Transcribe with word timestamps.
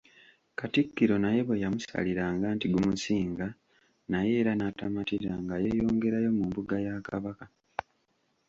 Katikkiro 0.59 1.15
naye 1.23 1.39
bwe 1.47 1.61
yamusaliranga 1.63 2.47
nti 2.55 2.65
gumusinga 2.73 3.47
naye 4.11 4.31
era 4.41 4.51
n’atamatira 4.55 5.33
nga 5.43 5.55
yeeyongerayo 5.63 6.29
mu 6.37 6.43
mbuga 6.49 6.75
ya 6.85 6.95
Kabaka. 7.07 7.45